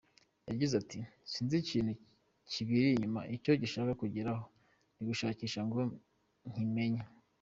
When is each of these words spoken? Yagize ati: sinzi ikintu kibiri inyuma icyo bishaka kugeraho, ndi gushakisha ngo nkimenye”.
Yagize 0.49 0.73
ati: 0.81 0.99
sinzi 1.31 1.55
ikintu 1.63 1.91
kibiri 2.51 2.87
inyuma 2.91 3.21
icyo 3.35 3.51
bishaka 3.61 3.91
kugeraho, 4.01 4.43
ndi 4.93 5.03
gushakisha 5.09 5.59
ngo 5.67 5.79
nkimenye”. 6.49 7.01